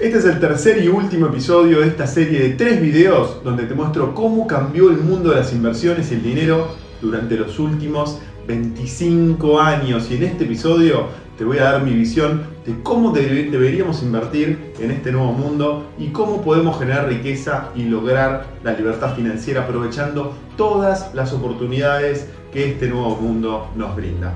[0.00, 3.74] Este es el tercer y último episodio de esta serie de tres videos donde te
[3.74, 6.68] muestro cómo cambió el mundo de las inversiones y el dinero
[7.02, 8.18] durante los últimos
[8.48, 10.10] 25 años.
[10.10, 14.90] Y en este episodio te voy a dar mi visión de cómo deberíamos invertir en
[14.90, 21.14] este nuevo mundo y cómo podemos generar riqueza y lograr la libertad financiera aprovechando todas
[21.14, 24.32] las oportunidades que este nuevo mundo nos brinda.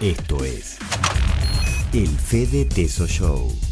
[0.00, 0.78] Esto es
[1.92, 3.67] el Fede Teso Show.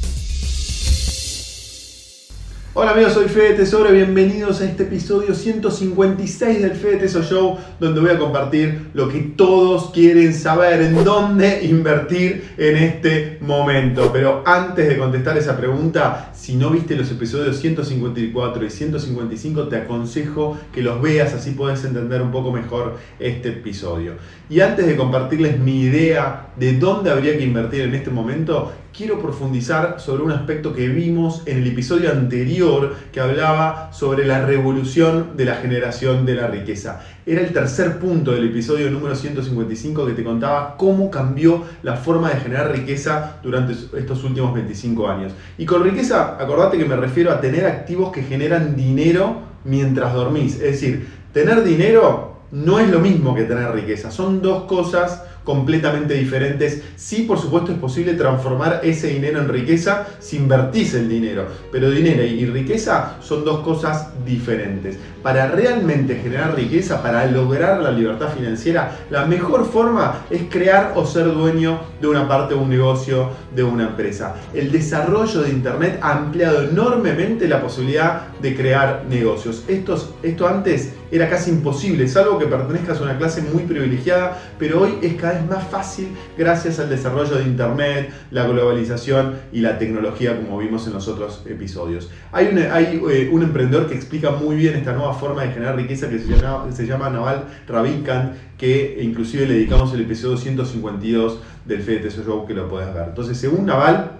[2.78, 8.02] Hola amigos, soy Fede Tesoro, bienvenidos a este episodio 156 del Fede Tesoro Show, donde
[8.02, 14.10] voy a compartir lo que todos quieren saber, en dónde invertir en este momento.
[14.12, 19.76] Pero antes de contestar esa pregunta, si no viste los episodios 154 y 155, te
[19.76, 24.16] aconsejo que los veas, así puedes entender un poco mejor este episodio.
[24.50, 29.18] Y antes de compartirles mi idea de dónde habría que invertir en este momento, quiero
[29.20, 32.65] profundizar sobre un aspecto que vimos en el episodio anterior
[33.12, 37.00] que hablaba sobre la revolución de la generación de la riqueza.
[37.24, 42.30] Era el tercer punto del episodio número 155 que te contaba cómo cambió la forma
[42.30, 45.32] de generar riqueza durante estos últimos 25 años.
[45.58, 50.54] Y con riqueza, acordate que me refiero a tener activos que generan dinero mientras dormís.
[50.54, 54.10] Es decir, tener dinero no es lo mismo que tener riqueza.
[54.10, 56.82] Son dos cosas completamente diferentes.
[56.96, 61.88] Sí, por supuesto, es posible transformar ese dinero en riqueza si invertís el dinero, pero
[61.88, 64.98] dinero y riqueza son dos cosas diferentes.
[65.22, 71.06] Para realmente generar riqueza, para lograr la libertad financiera, la mejor forma es crear o
[71.06, 74.34] ser dueño de una parte de un negocio, de una empresa.
[74.52, 79.64] El desarrollo de Internet ha ampliado enormemente la posibilidad de crear negocios.
[79.68, 84.98] esto antes era casi imposible, salvo que pertenezcas a una clase muy privilegiada, pero hoy
[85.02, 90.36] es cada vez más fácil gracias al desarrollo de Internet, la globalización y la tecnología,
[90.36, 92.10] como vimos en los otros episodios.
[92.32, 96.18] Hay eh, un emprendedor que explica muy bien esta nueva forma de generar riqueza que
[96.18, 102.10] se llama, se llama Naval Ravikant, que inclusive le dedicamos el episodio 152 del FED
[102.10, 103.08] Show que lo puedes ver.
[103.08, 104.12] Entonces, según Naval,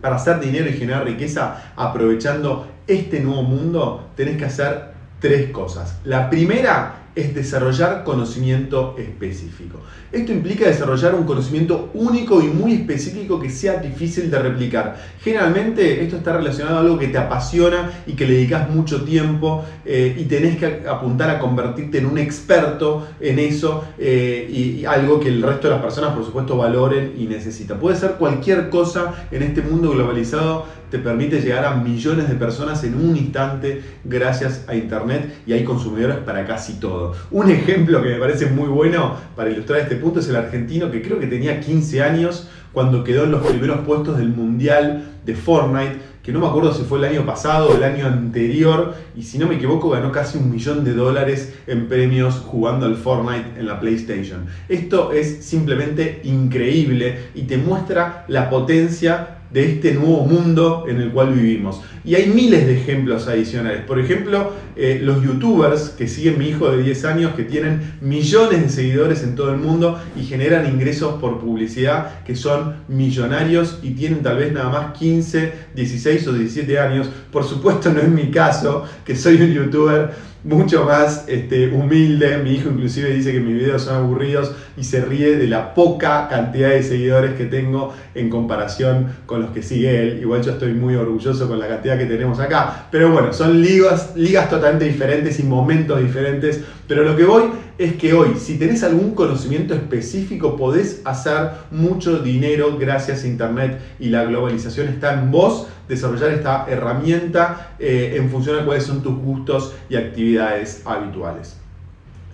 [0.00, 5.98] para hacer dinero y generar riqueza aprovechando este nuevo mundo, tenés que hacer tres cosas.
[6.04, 9.80] La primera es desarrollar conocimiento específico.
[10.10, 14.96] Esto implica desarrollar un conocimiento único y muy específico que sea difícil de replicar.
[15.20, 19.64] Generalmente esto está relacionado a algo que te apasiona y que le dedicas mucho tiempo
[19.84, 25.18] eh, y tenés que apuntar a convertirte en un experto en eso eh, y, algo
[25.18, 27.78] que el resto de las personas por supuesto valoren y necesitan.
[27.78, 32.84] Puede ser cualquier cosa en este mundo globalizado te permite llegar a millones de personas
[32.84, 37.03] en un instante gracias a Internet y hay consumidores para casi todo.
[37.30, 41.02] Un ejemplo que me parece muy bueno para ilustrar este punto es el argentino que
[41.02, 45.96] creo que tenía 15 años cuando quedó en los primeros puestos del Mundial de Fortnite,
[46.22, 49.38] que no me acuerdo si fue el año pasado o el año anterior, y si
[49.38, 53.66] no me equivoco ganó casi un millón de dólares en premios jugando al Fortnite en
[53.66, 54.46] la PlayStation.
[54.68, 61.12] Esto es simplemente increíble y te muestra la potencia de este nuevo mundo en el
[61.12, 61.80] cual vivimos.
[62.04, 63.82] Y hay miles de ejemplos adicionales.
[63.82, 68.62] Por ejemplo, eh, los youtubers que siguen mi hijo de 10 años, que tienen millones
[68.62, 73.92] de seguidores en todo el mundo y generan ingresos por publicidad que son millonarios y
[73.92, 77.08] tienen tal vez nada más 15, 16 o 17 años.
[77.30, 80.10] Por supuesto no es mi caso, que soy un youtuber
[80.42, 82.38] mucho más este, humilde.
[82.38, 86.28] Mi hijo inclusive dice que mis videos son aburridos y se ríe de la poca
[86.28, 90.18] cantidad de seguidores que tengo en comparación con los que sigue él.
[90.20, 92.86] Igual yo estoy muy orgulloso con la cantidad que tenemos acá.
[92.90, 96.62] Pero bueno, son ligas, ligas totalmente diferentes y momentos diferentes.
[96.86, 97.44] Pero lo que voy
[97.78, 103.80] es que hoy, si tenés algún conocimiento específico, podés hacer mucho dinero gracias a Internet
[103.98, 109.02] y la globalización está en vos desarrollar esta herramienta eh, en función de cuáles son
[109.02, 111.63] tus gustos y actividades habituales.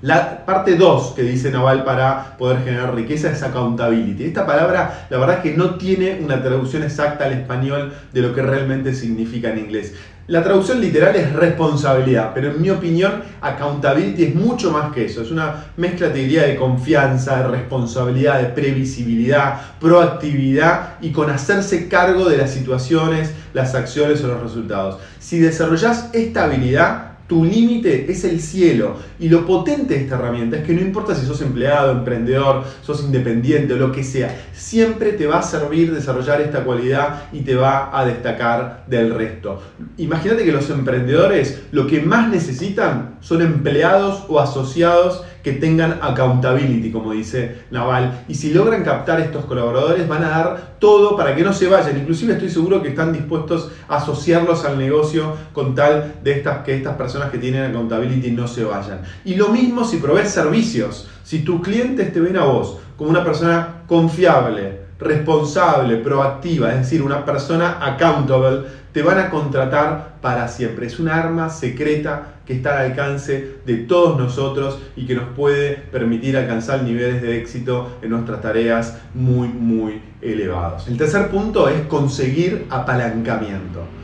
[0.02, 4.24] La parte 2 que dice Naval para poder generar riqueza es accountability.
[4.24, 8.34] Esta palabra la verdad es que no tiene una traducción exacta al español de lo
[8.34, 9.92] que realmente significa en inglés.
[10.26, 15.20] La traducción literal es responsabilidad, pero en mi opinión accountability es mucho más que eso.
[15.20, 21.88] Es una mezcla, te diría, de confianza, de responsabilidad, de previsibilidad, proactividad y con hacerse
[21.88, 24.98] cargo de las situaciones, las acciones o los resultados.
[25.18, 28.96] Si desarrollas esta habilidad, tu límite es el cielo.
[29.20, 33.04] Y lo potente de esta herramienta es que no importa si sos empleado, emprendedor, sos
[33.04, 37.54] independiente o lo que sea, siempre te va a servir desarrollar esta cualidad y te
[37.54, 39.62] va a destacar del resto.
[39.96, 46.90] Imagínate que los emprendedores lo que más necesitan son empleados o asociados que tengan accountability,
[46.90, 48.24] como dice Naval.
[48.28, 51.98] Y si logran captar estos colaboradores, van a dar todo para que no se vayan.
[51.98, 56.74] Inclusive estoy seguro que están dispuestos a asociarlos al negocio con tal de estas, que
[56.74, 59.00] estas personas que tienen accountability no se vayan.
[59.24, 61.08] Y lo mismo si provees servicios.
[61.22, 67.02] Si tus clientes te ven a vos como una persona confiable, responsable, proactiva, es decir,
[67.02, 68.62] una persona accountable,
[68.92, 70.86] te van a contratar para siempre.
[70.86, 75.74] Es un arma secreta que está al alcance de todos nosotros y que nos puede
[75.76, 80.88] permitir alcanzar niveles de éxito en nuestras tareas muy, muy elevados.
[80.88, 83.99] El tercer punto es conseguir apalancamiento.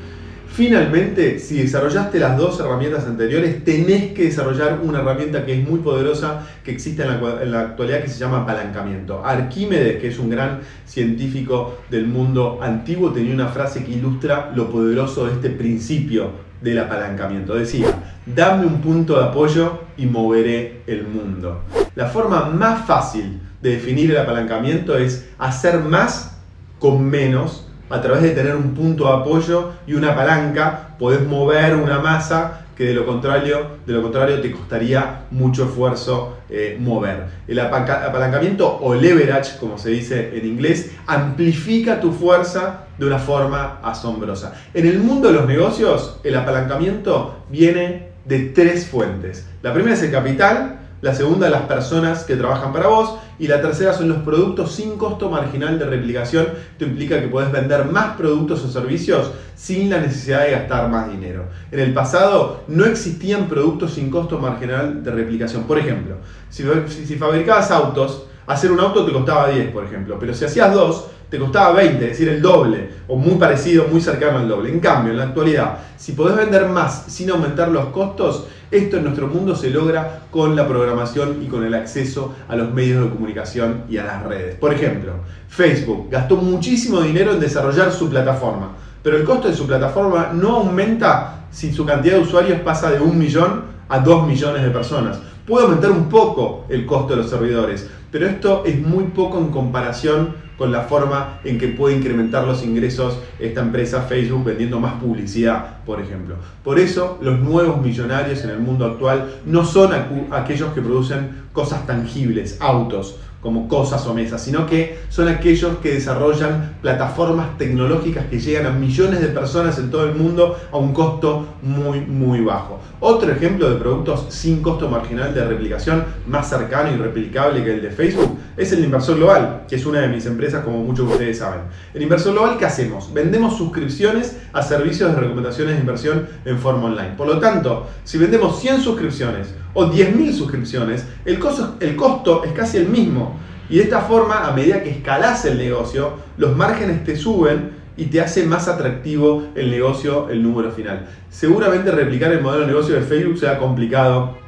[0.57, 5.81] Finalmente, si desarrollaste las dos herramientas anteriores, tenés que desarrollar una herramienta que es muy
[5.81, 9.23] poderosa, que existe en la, actualidad, que se llama apalancamiento.
[9.23, 14.71] Arquímedes, que es un gran científico del mundo antiguo, tenía una frase que ilustra lo
[14.71, 16.31] poderoso de este principio
[16.63, 17.55] del apalancamiento.
[17.55, 17.89] Decía,
[18.25, 21.65] dame un punto de apoyo y moveré el mundo.
[21.95, 26.39] La forma más fácil de definir el apalancamiento es hacer más
[26.79, 31.77] con menos a través de tener un punto de apoyo y una palanca, podés mover
[31.77, 37.25] una masa que de lo contrario, de lo contrario te costaría mucho esfuerzo eh, mover.
[37.49, 43.81] El apalancamiento o leverage, como se dice en inglés, amplifica tu fuerza de una forma
[43.83, 44.55] asombrosa.
[44.75, 49.47] En el mundo de los negocios, el apalancamiento viene de tres fuentes.
[49.63, 53.61] La primera es el capital, la segunda las personas que trabajan para vos y la
[53.61, 56.49] tercera son los productos sin costo marginal de replicación.
[56.73, 61.11] Esto implica que podés vender más productos o servicios sin la necesidad de gastar más
[61.11, 61.45] dinero.
[61.71, 65.65] En el pasado no existían productos sin costo marginal de replicación.
[65.65, 66.17] Por ejemplo,
[66.49, 70.73] si, si fabricabas autos, hacer un auto te costaba 10, por ejemplo, pero si hacías
[70.73, 74.71] dos, te costaba 20, es decir, el doble, o muy parecido, muy cercano al doble.
[74.71, 79.05] En cambio, en la actualidad, si podés vender más sin aumentar los costos, esto en
[79.05, 83.11] nuestro mundo se logra con la programación y con el acceso a los medios de
[83.11, 84.57] comunicación y a las redes.
[84.57, 85.15] Por ejemplo,
[85.49, 90.57] Facebook gastó muchísimo dinero en desarrollar su plataforma, pero el costo de su plataforma no
[90.57, 95.19] aumenta si su cantidad de usuarios pasa de un millón a dos millones de personas.
[95.47, 99.53] Puede aumentar un poco el costo de los servidores, pero esto es muy poco en
[99.53, 104.95] comparación con la forma en que puede incrementar los ingresos esta empresa Facebook vendiendo más
[104.95, 106.35] publicidad, por ejemplo.
[106.65, 109.91] Por eso los nuevos millonarios en el mundo actual no son
[110.33, 115.95] aquellos que producen cosas tangibles, autos, como cosas o mesas, sino que son aquellos que
[115.95, 120.93] desarrollan plataformas tecnológicas que llegan a millones de personas en todo el mundo a un
[120.93, 122.81] costo muy, muy bajo.
[122.99, 127.83] Otro ejemplo de productos sin costo marginal de replicación más cercano y replicable que el
[127.83, 131.13] de Facebook es el Inversor Global, que es una de mis empresas como muchos de
[131.13, 131.61] ustedes saben.
[131.95, 133.15] El Inversor Global, ¿qué hacemos?
[133.15, 137.15] Vendemos suscripciones a servicios de recomendaciones de inversión en forma online.
[137.17, 142.53] Por lo tanto, si vendemos 100 suscripciones o 10.000 suscripciones, el costo, el costo es
[142.53, 143.39] casi el mismo.
[143.69, 148.07] Y de esta forma, a medida que escalas el negocio, los márgenes te suben y
[148.07, 151.07] te hace más atractivo el negocio, el número final.
[151.29, 154.46] Seguramente replicar el modelo de negocio de Facebook sea complicado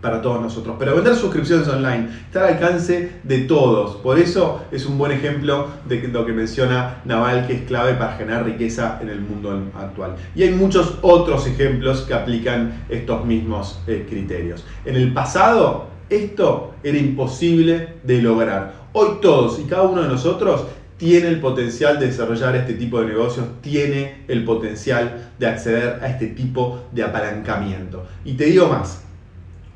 [0.00, 0.76] para todos nosotros.
[0.78, 3.96] Pero vender suscripciones online está al alcance de todos.
[3.96, 8.16] Por eso es un buen ejemplo de lo que menciona Naval, que es clave para
[8.16, 10.16] generar riqueza en el mundo actual.
[10.34, 14.64] Y hay muchos otros ejemplos que aplican estos mismos eh, criterios.
[14.84, 18.72] En el pasado, esto era imposible de lograr.
[18.92, 20.64] Hoy todos y cada uno de nosotros
[21.00, 26.08] tiene el potencial de desarrollar este tipo de negocios, tiene el potencial de acceder a
[26.08, 28.04] este tipo de apalancamiento.
[28.22, 29.02] Y te digo más,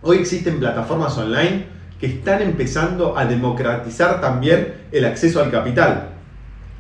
[0.07, 1.65] Hoy existen plataformas online
[1.99, 6.11] que están empezando a democratizar también el acceso al capital.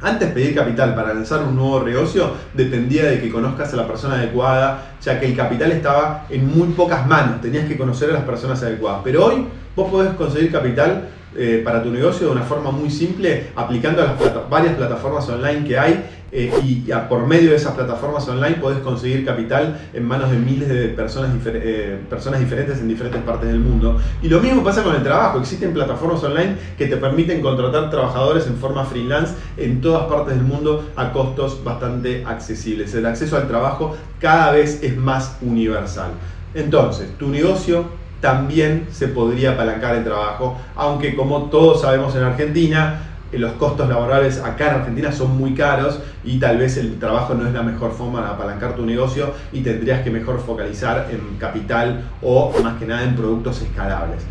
[0.02, 4.16] Antes pedir capital para lanzar un nuevo negocio dependía de que conozcas a la persona
[4.16, 8.24] adecuada, ya que el capital estaba en muy pocas manos, tenías que conocer a las
[8.24, 9.00] personas adecuadas.
[9.02, 13.52] Pero hoy vos podés conseguir capital eh, para tu negocio de una forma muy simple,
[13.56, 16.04] aplicando a las varias plataformas online que hay
[16.36, 20.68] eh, y por medio de esas plataformas online podés conseguir capital en manos de miles
[20.68, 24.00] de personas, eh, personas diferentes en diferentes partes del mundo.
[24.20, 28.48] Y lo mismo pasa con el trabajo, existen plataformas online que te permiten contratar trabajadores
[28.48, 32.92] en forma freelance en todas partes del mundo a costos bastante accesibles.
[32.96, 36.10] El acceso al trabajo cada vez es más universal.
[36.52, 37.84] Entonces, tu negocio
[38.20, 44.40] también se podría apalancar el trabajo, aunque como todos sabemos en Argentina, los costos laborales
[44.40, 47.92] acá en Argentina son muy caros y tal vez el trabajo no es la mejor
[47.92, 52.86] forma de apalancar tu negocio y tendrías que mejor focalizar en capital o más que
[52.86, 54.22] nada en productos escalables.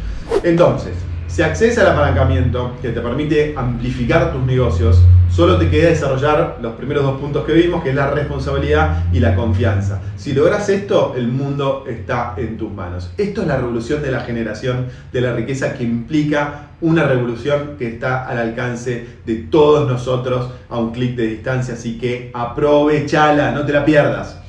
[0.44, 0.94] Entonces,
[1.34, 5.02] Si accedes al apalancamiento que te permite amplificar tus negocios,
[5.34, 9.20] solo te queda desarrollar los primeros dos puntos que vimos, que es la responsabilidad y
[9.20, 10.00] la confianza.
[10.16, 13.12] Si logras esto, el mundo está en tus manos.
[13.18, 17.88] Esto es la revolución de la generación de la riqueza que implica una revolución que
[17.88, 23.66] está al alcance de todos nosotros a un clic de distancia, así que aprovechala, no
[23.66, 24.40] te la pierdas.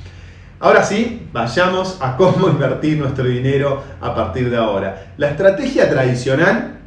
[0.60, 5.12] Ahora sí, vayamos a cómo invertir nuestro dinero a partir de ahora.
[5.16, 6.80] La estrategia tradicional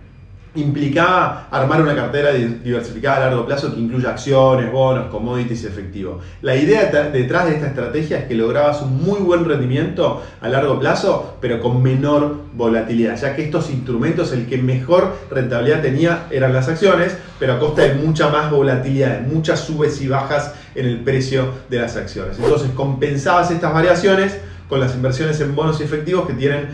[0.58, 6.20] implicaba armar una cartera diversificada a largo plazo que incluya acciones, bonos, commodities y efectivo.
[6.42, 10.80] La idea detrás de esta estrategia es que lograbas un muy buen rendimiento a largo
[10.80, 16.54] plazo, pero con menor volatilidad, ya que estos instrumentos el que mejor rentabilidad tenía eran
[16.54, 20.86] las acciones, pero a costa de mucha más volatilidad, de muchas subes y bajas en
[20.86, 22.38] el precio de las acciones.
[22.38, 24.38] Entonces compensabas estas variaciones
[24.70, 26.68] con las inversiones en bonos y efectivos que tienen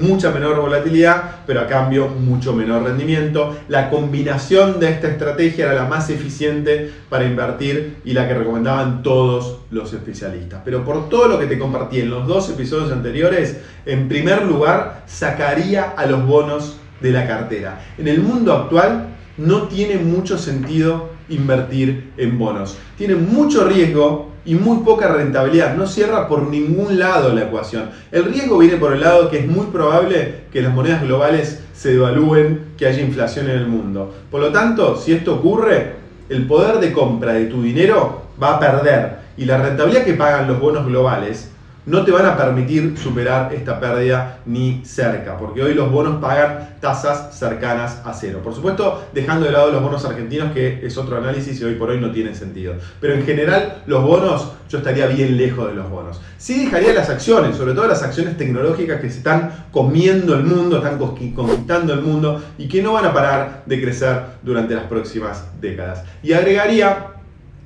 [0.00, 3.56] mucha menor volatilidad, pero a cambio mucho menor rendimiento.
[3.68, 9.02] La combinación de esta estrategia era la más eficiente para invertir y la que recomendaban
[9.02, 10.62] todos los especialistas.
[10.64, 15.02] Pero por todo lo que te compartí en los dos episodios anteriores, en primer lugar
[15.06, 17.80] sacaría a los bonos de la cartera.
[17.98, 22.76] En el mundo actual no tiene mucho sentido invertir en bonos.
[22.96, 25.76] Tiene mucho riesgo y muy poca rentabilidad.
[25.76, 27.90] No cierra por ningún lado la ecuación.
[28.10, 31.92] El riesgo viene por el lado que es muy probable que las monedas globales se
[31.92, 34.14] devalúen, que haya inflación en el mundo.
[34.30, 35.94] Por lo tanto, si esto ocurre,
[36.28, 40.48] el poder de compra de tu dinero va a perder y la rentabilidad que pagan
[40.48, 41.51] los bonos globales
[41.84, 46.76] no te van a permitir superar esta pérdida ni cerca, porque hoy los bonos pagan
[46.80, 48.40] tasas cercanas a cero.
[48.42, 51.90] Por supuesto, dejando de lado los bonos argentinos, que es otro análisis y hoy por
[51.90, 52.74] hoy no tiene sentido.
[53.00, 56.20] Pero en general, los bonos, yo estaría bien lejos de los bonos.
[56.38, 60.76] Sí dejaría las acciones, sobre todo las acciones tecnológicas que se están comiendo el mundo,
[60.76, 65.46] están conquistando el mundo y que no van a parar de crecer durante las próximas
[65.60, 66.04] décadas.
[66.22, 67.08] Y agregaría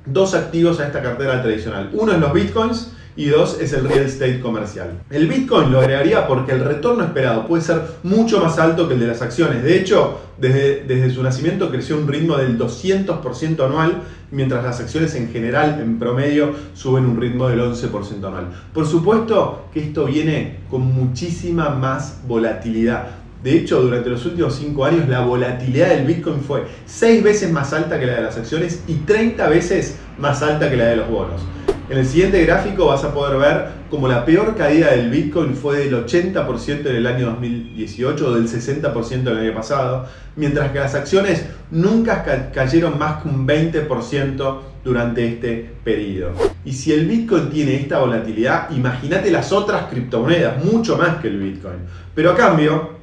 [0.05, 1.89] dos activos a esta cartera tradicional.
[1.93, 5.01] Uno es los bitcoins, y dos es el real estate comercial.
[5.09, 8.99] El Bitcoin lo agregaría porque el retorno esperado puede ser mucho más alto que el
[8.99, 9.63] de las acciones.
[9.63, 15.15] De hecho, desde, desde su nacimiento creció un ritmo del 200% anual, mientras las acciones
[15.15, 18.49] en general, en promedio, suben un ritmo del 11% anual.
[18.71, 23.07] Por supuesto que esto viene con muchísima más volatilidad.
[23.43, 27.73] De hecho, durante los últimos 5 años la volatilidad del Bitcoin fue 6 veces más
[27.73, 31.09] alta que la de las acciones y 30 veces más alta que la de los
[31.09, 31.41] bonos.
[31.89, 35.77] En el siguiente gráfico vas a poder ver como la peor caída del Bitcoin fue
[35.77, 40.95] del 80% en el año 2018 o del 60% el año pasado, mientras que las
[40.95, 46.33] acciones nunca cayeron más que un 20% durante este periodo.
[46.65, 51.39] Y si el Bitcoin tiene esta volatilidad, imagínate las otras criptomonedas, mucho más que el
[51.39, 51.77] Bitcoin.
[52.13, 52.96] Pero a cambio,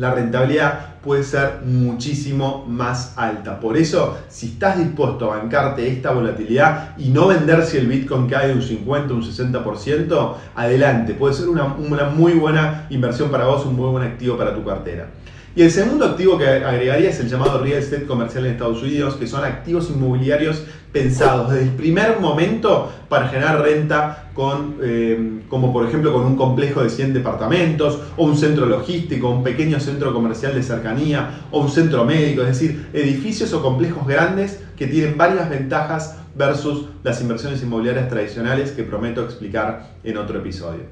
[0.00, 3.60] la rentabilidad puede ser muchísimo más alta.
[3.60, 8.26] Por eso, si estás dispuesto a bancarte esta volatilidad y no vender si el Bitcoin
[8.26, 11.12] cae un 50, un 60%, adelante.
[11.12, 14.64] Puede ser una, una muy buena inversión para vos, un muy buen activo para tu
[14.64, 15.08] cartera.
[15.54, 19.16] Y el segundo activo que agregaría es el llamado real estate comercial en Estados Unidos,
[19.16, 25.72] que son activos inmobiliarios pensados desde el primer momento para generar renta, con, eh, como
[25.72, 30.12] por ejemplo con un complejo de 100 departamentos, o un centro logístico, un pequeño centro
[30.12, 35.16] comercial de cercanía, o un centro médico, es decir, edificios o complejos grandes que tienen
[35.16, 40.82] varias ventajas versus las inversiones inmobiliarias tradicionales que prometo explicar en otro episodio.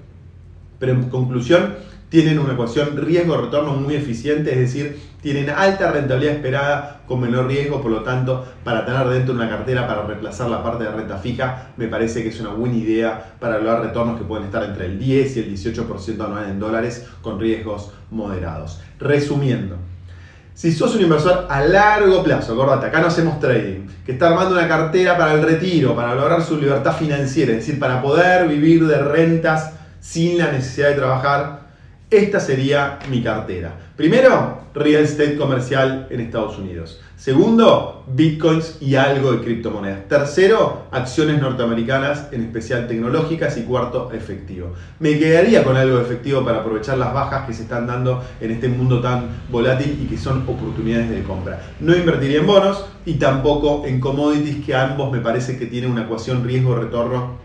[0.79, 1.75] Pero en conclusión,
[2.09, 7.83] tienen una ecuación riesgo-retorno muy eficiente, es decir, tienen alta rentabilidad esperada con menor riesgo,
[7.83, 11.19] por lo tanto, para tener dentro de una cartera para reemplazar la parte de renta
[11.19, 14.87] fija, me parece que es una buena idea para lograr retornos que pueden estar entre
[14.87, 18.81] el 10 y el 18% anual en dólares con riesgos moderados.
[18.99, 19.77] Resumiendo,
[20.55, 24.55] si sos un inversor a largo plazo, acordate, acá no hacemos trading, que está armando
[24.55, 28.87] una cartera para el retiro, para lograr su libertad financiera, es decir, para poder vivir
[28.87, 31.58] de rentas sin la necesidad de trabajar,
[32.11, 33.75] esta sería mi cartera.
[33.97, 37.01] Primero, real estate comercial en Estados Unidos.
[37.17, 40.09] Segundo, bitcoins y algo de criptomonedas.
[40.09, 43.59] Tercero, acciones norteamericanas, en especial tecnológicas.
[43.59, 44.73] Y cuarto, efectivo.
[45.01, 48.53] Me quedaría con algo de efectivo para aprovechar las bajas que se están dando en
[48.53, 51.61] este mundo tan volátil y que son oportunidades de compra.
[51.81, 56.05] No invertiría en bonos y tampoco en commodities que ambos me parece que tienen una
[56.05, 57.37] ecuación riesgo-retorno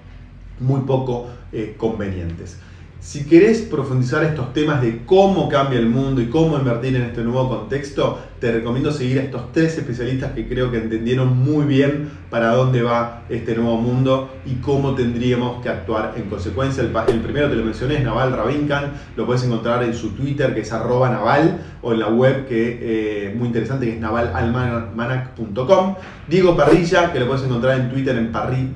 [0.59, 2.59] muy poco eh, convenientes.
[3.03, 7.21] Si querés profundizar estos temas de cómo cambia el mundo y cómo invertir en este
[7.21, 12.09] nuevo contexto, te recomiendo seguir a estos tres especialistas que creo que entendieron muy bien
[12.29, 16.83] para dónde va este nuevo mundo y cómo tendríamos que actuar en consecuencia.
[16.83, 16.89] El,
[17.21, 20.73] primero te lo mencioné, es Naval Rabinkan, lo puedes encontrar en su Twitter que es
[20.73, 25.95] arroba naval o en la web que eh, muy interesante que es navalalmanac.com.
[26.27, 28.29] Diego Parrilla, que lo puedes encontrar en Twitter en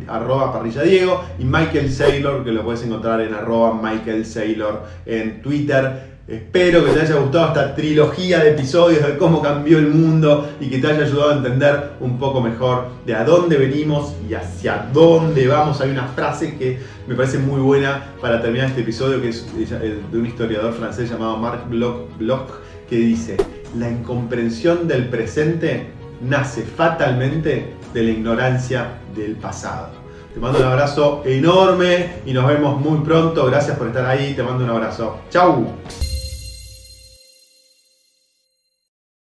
[0.08, 5.42] arroba parrilla Diego, y Michael Saylor, que lo puedes encontrar en arroba Michael Saylor en
[5.42, 6.17] Twitter.
[6.28, 10.70] Espero que te haya gustado esta trilogía de episodios de cómo cambió el mundo y
[10.70, 14.90] que te haya ayudado a entender un poco mejor de a dónde venimos y hacia
[14.92, 15.80] dónde vamos.
[15.80, 20.18] Hay una frase que me parece muy buena para terminar este episodio, que es de
[20.18, 22.50] un historiador francés llamado Marc Bloch, Bloch
[22.90, 23.38] que dice,
[23.78, 25.88] la incomprensión del presente
[26.20, 29.92] nace fatalmente de la ignorancia del pasado.
[30.34, 33.46] Te mando un abrazo enorme y nos vemos muy pronto.
[33.46, 34.34] Gracias por estar ahí.
[34.36, 35.22] Te mando un abrazo.
[35.32, 35.68] Chau.